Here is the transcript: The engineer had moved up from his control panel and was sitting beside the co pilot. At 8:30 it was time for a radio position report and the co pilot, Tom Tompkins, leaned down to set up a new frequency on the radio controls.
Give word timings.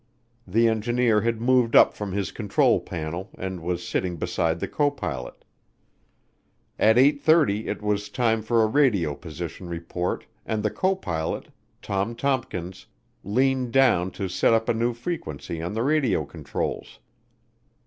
The 0.47 0.67
engineer 0.67 1.21
had 1.21 1.39
moved 1.39 1.75
up 1.75 1.93
from 1.93 2.11
his 2.11 2.31
control 2.31 2.79
panel 2.79 3.29
and 3.37 3.61
was 3.61 3.87
sitting 3.87 4.17
beside 4.17 4.59
the 4.59 4.67
co 4.67 4.89
pilot. 4.89 5.45
At 6.79 6.95
8:30 6.95 7.67
it 7.67 7.83
was 7.83 8.09
time 8.09 8.41
for 8.41 8.63
a 8.63 8.65
radio 8.65 9.13
position 9.13 9.69
report 9.69 10.25
and 10.43 10.63
the 10.63 10.71
co 10.71 10.95
pilot, 10.95 11.49
Tom 11.83 12.15
Tompkins, 12.15 12.87
leaned 13.23 13.73
down 13.73 14.09
to 14.13 14.27
set 14.27 14.53
up 14.53 14.67
a 14.67 14.73
new 14.73 14.93
frequency 14.95 15.61
on 15.61 15.73
the 15.75 15.83
radio 15.83 16.25
controls. 16.25 16.97